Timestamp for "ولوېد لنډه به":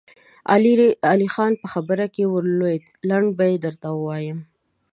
2.47-3.45